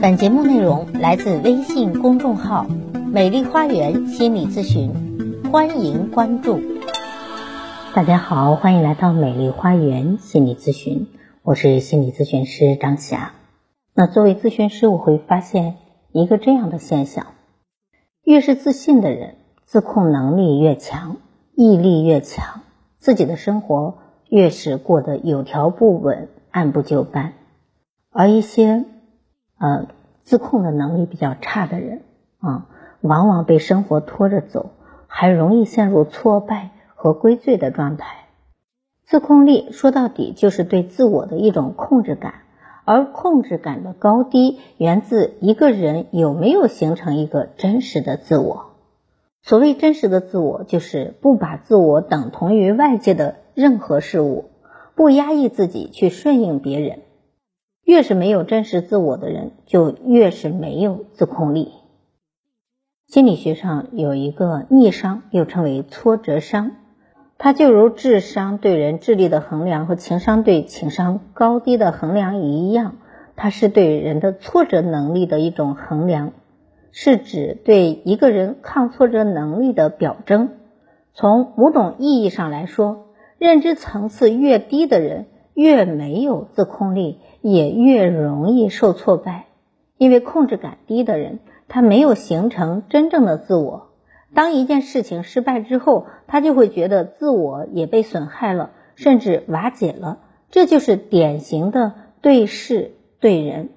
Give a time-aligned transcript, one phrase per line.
[0.00, 2.66] 本节目内容来自微信公众号
[3.10, 4.92] “美丽花园心理咨询”，
[5.50, 6.60] 欢迎关注。
[7.96, 11.08] 大家好，欢迎来到美丽花园心理咨询，
[11.42, 13.32] 我是心理咨询师张霞。
[13.92, 15.74] 那作为咨询师，我会发现
[16.12, 17.26] 一个这样的现象：
[18.22, 19.34] 越是自信的人，
[19.64, 21.16] 自控能力越强，
[21.56, 22.60] 毅力越强，
[22.98, 27.32] 自己的生活越是过得有条不紊、按部就班，
[28.12, 28.84] 而一些。
[29.58, 29.86] 呃，
[30.22, 32.02] 自控的能力比较差的人
[32.38, 32.66] 啊，
[33.00, 34.70] 往往被生活拖着走，
[35.06, 38.26] 还容易陷入挫败和归罪的状态。
[39.04, 42.34] 自控力说到底就是对自我的一种控制感，
[42.84, 48.66] 而控制感的高低源自一个人有没有形成一个真实的自我。
[49.42, 54.50] 所谓真实的自我，就是不把自我等同于外界的任何事物，
[54.94, 57.00] 不压抑自己去顺应别人。
[57.88, 61.72] 越是没有真实自我的人，就越是没有自控力。
[63.06, 66.72] 心理学上有一个逆商，又称为挫折商，
[67.38, 72.96] 它就如智商对人智力的衡量和情商对情商高低的衡量一样，
[73.36, 76.32] 它是对人的挫折能力的一种衡量，
[76.92, 80.50] 是指对一个人抗挫折能力的表征。
[81.14, 83.06] 从某种意义上来说，
[83.38, 85.24] 认知层次越低的人，
[85.58, 87.18] 越没有自控力。
[87.40, 89.46] 也越容易受挫败，
[89.96, 93.90] 因为控制感低的人，他没有形成真正的自我。
[94.34, 100.18] 当一件事情失败之后，他就会觉得自我也被损害了，甚至瓦解了。
[100.50, 103.68] 这就是典型的对事对人。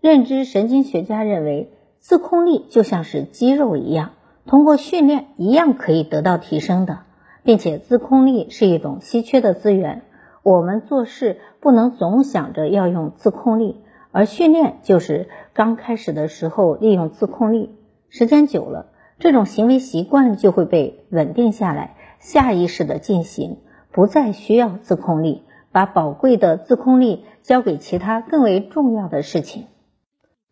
[0.00, 4.12] 认知神经学家认为，自控力就像是肌肉一样，
[4.46, 7.00] 通过训练一样可以得到提升的，
[7.42, 10.00] 并且自控力是一种稀缺的资源。
[10.44, 17.74] 我们做事不能总想着要用自控力，而训练就是刚开始的时候利用自控力，
[18.10, 23.56] 时间久了，这种行为习惯就会被稳定下来，下意识的进行，
[23.90, 29.64] 不再需要自控力，把宝贵的自控力交给其他更为重要的事情。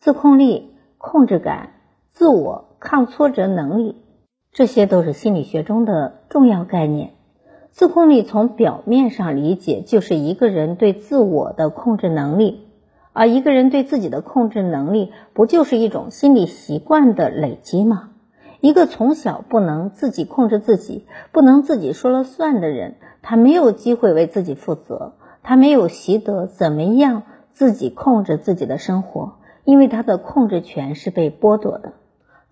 [0.00, 1.74] 自控力、控制感、
[2.10, 4.02] 自我抗挫折能力，
[4.50, 7.12] 这些都是心理学中的重要概念。
[7.76, 12.66] 自控力从表面上理解就是一个人对自我的控制能力，
[13.12, 18.12] 而一个人对自己的控制能力不就是一种心理习惯的累积吗？
[18.60, 25.12] 一个从小不能自己控制自己、不能自己说了算的人，他没有机会为自己负责，
[25.42, 31.92] 他没有习得怎么样自己控制自己的生活，因为他的控制权是被剥夺的。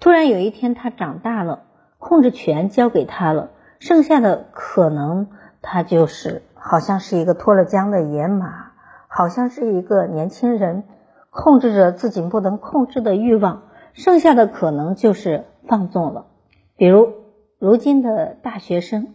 [0.01, 1.62] 突然有一天他长大了，
[1.99, 3.53] 控制权交给他了。
[3.87, 5.27] 剩下的可能，
[5.61, 8.72] 他就是好像是一个脱了缰的野马，
[9.09, 10.84] 好像是一个年轻人
[11.28, 13.65] 控制着自己不能控制的欲望。
[13.93, 16.25] 剩下的可能就是放纵了。
[16.78, 17.12] 比如
[17.59, 19.09] 如今的大学生，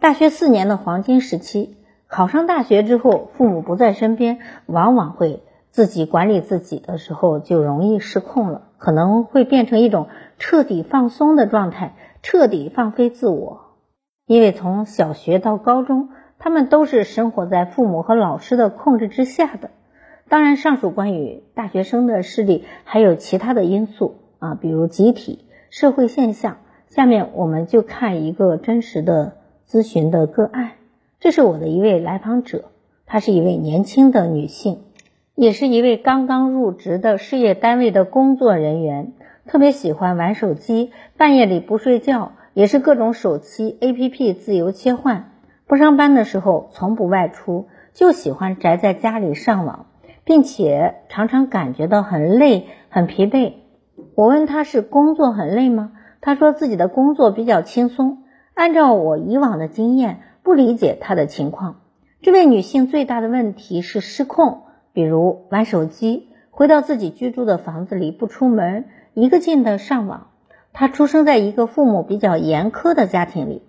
[0.00, 1.76] 大学四年的黄金时期，
[2.08, 13.65] 考上大学之后，父母不在身边，往往会自己管理自己的时候就容易失控了，可能会变成一种彻底放松的状态，彻底放飞自我。
[14.26, 19.70] 因为从小学到高中，他们都是生活在父母和老师的控制之下的。
[20.28, 26.56] 当然，上述关于大学生的事例还有其他的因素啊，比如集体社会现象。
[26.88, 29.36] 下面我们就看一个真实的
[29.68, 30.72] 咨询的个案。
[31.20, 32.64] 这是我的一位来访者，
[33.06, 34.80] 她是一位年轻的女性，
[35.34, 39.12] 也是一位刚刚入职的事业单位的工作人员，
[39.46, 42.32] 特别喜欢玩手机，半夜里不睡觉。
[42.56, 45.30] 也是各种手机 APP 自由切换，
[45.66, 49.84] 不上班的时候从不外出，就喜欢宅在家里上网，
[50.24, 53.52] 并且常常感觉到很累、很疲惫。
[54.14, 55.92] 我问他是工作很累吗？
[56.22, 58.22] 他说自己的工作比较轻松。
[58.54, 61.82] 按照我以往的经验，不理解他的情况。
[62.22, 64.62] 这位女性最大的问题是失控，
[64.94, 70.28] 比如玩手机，回到自己居住的房子里不出门，一个劲的上网。
[70.78, 73.62] 他出生在一个父母比较严苛的家庭里，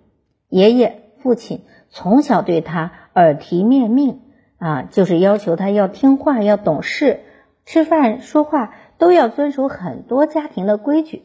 [0.50, 4.20] 爷爷、父亲从小对他耳提面命
[4.58, 7.20] 啊，就是要求他要听话、要懂事，
[7.64, 11.22] 吃饭、说话都要遵守很多家庭的规矩。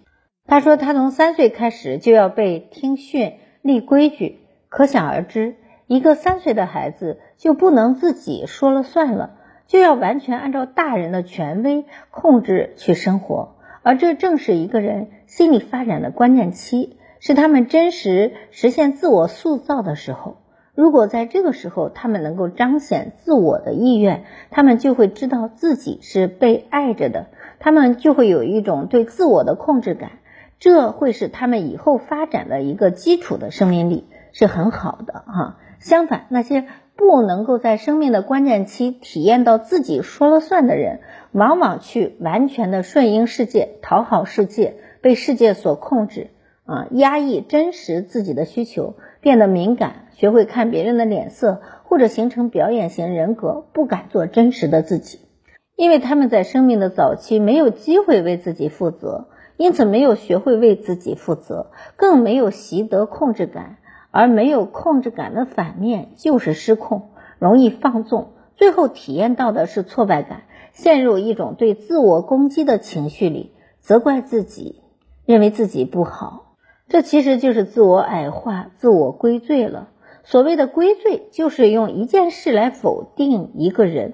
[0.48, 4.40] 他说，他从三岁开始就要被听训、立规矩，
[4.70, 5.58] 可想而知，
[5.88, 9.32] 一个三岁的孩子就不能自己说了算了，
[9.68, 13.58] 就要完全按照大人的权威控制去生活。
[13.84, 20.38] 而这正是一个人心理发展的关键期，是他们真实实现自我塑造的时候。
[20.76, 27.28] 如果在这个时候他们能够彰显自我的意愿，他们就会知道自己是被爱着的，
[27.60, 30.14] 他们就会有一种对自我的控制感，
[30.58, 35.60] 这会是他们以后发展的一个基础的生命力，是很好的哈。
[35.78, 36.66] 相反，那些
[36.96, 41.00] 不能够在生命的关键期体验到自己说了算的人，
[41.32, 46.30] 往往去完全的顺应世界，讨好世界，被世界所控制
[46.66, 55.20] 啊，压抑真实自己的需求，变得敏感，学会看别人的脸色，或者形成表演型人格，不敢做真实的自己，
[55.76, 63.78] 因为他们在生命的早期没有机会为自己负责，因此没有学会为自己负责，更没有习得控制感。
[64.14, 74.84] 而没有控制感的反面就是失控，容易放纵，最后体验到的是挫败感，陷入一种对自我攻击的情绪里，责怪自己，
[75.26, 76.56] 认为自己不好，
[76.88, 79.90] 这其实就是自我矮化、自我归罪了。
[80.24, 84.14] 所谓的归罪，就是用一件事来否定一个人，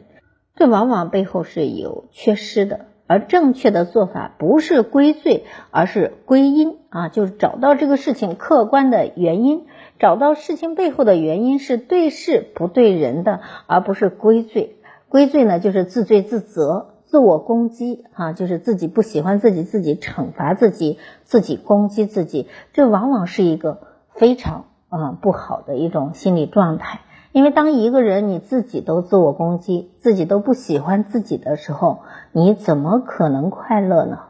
[0.56, 2.86] 这往往背后是有缺失的。
[3.10, 9.66] 而正确的做法不是归罪，而是归因啊，就是找到这个事情客观的原因。
[9.98, 14.76] 找到事情背后的原因是对事不对人的，而不是归罪。
[15.10, 22.48] 归罪呢，就是自罪自责、自我攻击，啊，就是自己不喜欢自己，自己惩罚自己，自己攻击自己。
[22.74, 23.80] 这往往是一个
[24.14, 27.02] 非常啊不好的一种心理状态。
[27.32, 32.00] 因为当一个人你自己都自我攻击，自己都不喜欢自己的时候，
[32.32, 34.22] 你怎么可能快乐呢？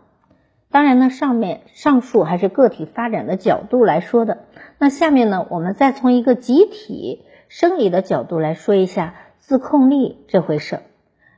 [0.70, 4.40] 当然呢，上面上述还是个体发展的角度来说的。
[4.78, 10.80] 那下面呢，我们再从一个集体生理的角度来说一下自控力这回事。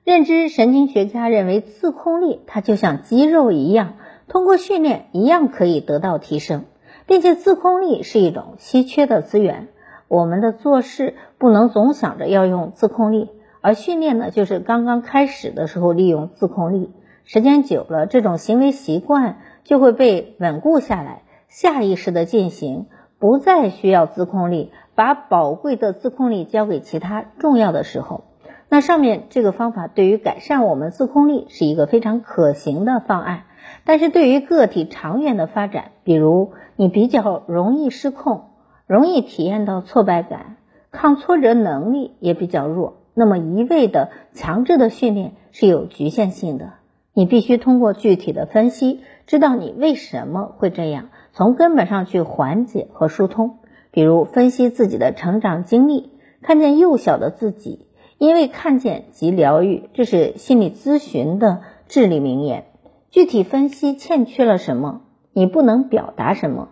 [0.03, 3.93] 认知神经学家认为，自控力它就像肌肉一样，
[4.27, 6.65] 通过训练一样可以得到提升，
[7.05, 9.67] 并且自控力是一种稀缺的资源。
[10.11, 13.29] 我们的做事不能总想着要用自控力，
[13.61, 16.91] 而训练呢，就是刚刚开始的时候利用自控力。
[17.23, 22.87] 时间久了，这种行为习惯就会被稳固下来，下意识的进行，
[23.19, 28.25] 不再需要自控力，把宝贵的自控力交给其他重要的时候。
[28.67, 33.43] 那上面这个方法对于改善我们自控力是一个非常可行的方案，
[33.85, 38.50] 但是对于个体长远的发展，比如你比较容易失控，
[38.91, 40.57] 容易体验到挫败感，
[40.91, 46.73] 抗挫折能力也比较弱，那么一味的强制的训练是有局限性的。
[47.13, 53.59] 你必须通过具体的分析，知道你为什么会这样，从根本上去缓解和疏通。
[53.91, 56.09] 比如分析自己的成长经历，
[56.41, 57.87] 看见幼小的自己，
[58.17, 62.65] 因为看见即疗愈，这是心理咨询的至理名言。
[63.09, 66.67] 具体分析欠缺了什么，你不能表达什么，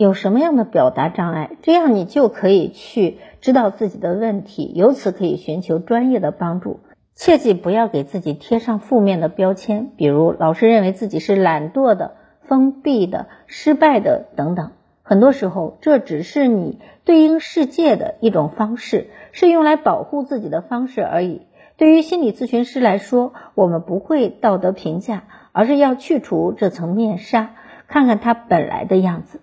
[0.00, 6.80] 有什么样的表达障碍，这样你就可以去知道自己的问题，由此可以寻求专业的帮助。
[7.14, 12.14] 切记不要给自己贴上负面的标签，比如老是认为自己是懒惰的、
[12.48, 14.70] 封闭的、失败的等等。
[15.02, 21.42] 很多时候，这只是你对应世界的一种方式，是用来保护自己的方式而已。
[21.76, 27.50] 对于心理咨询师来说，我们不会道德评价，而是要去除这层面纱，
[27.86, 29.42] 看看它本来的样子。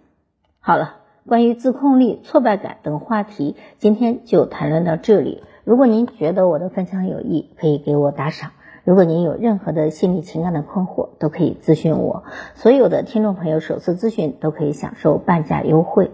[0.67, 5.41] 好了，关于自控力、挫败感等话题，今天就谈论到这里。
[5.63, 8.51] 如果您觉得我的分享有益，可以给我打赏。
[8.83, 12.25] 如果您有任何的心理情感的困惑，都可以咨询我。
[12.55, 16.11] 所有的听众朋友首次咨询都可以享受半价优惠。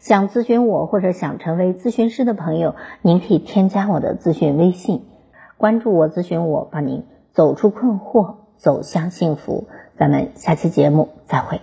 [0.00, 5.04] 想咨询我或者想成为咨询师的朋友，您可以添加我的咨询微信，
[5.56, 9.68] 关注我，咨询我，帮您走出困惑，走向幸福。
[9.96, 11.60] 咱们下期节目再会。